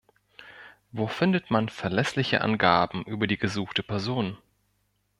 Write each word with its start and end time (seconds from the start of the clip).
Wo 0.91 1.05
findet 1.05 1.51
man 1.51 1.69
verlässliche 1.69 2.41
Angaben 2.41 3.03
über 3.05 3.27
die 3.27 3.37
gesuchte 3.37 3.83
Person? 3.83 4.35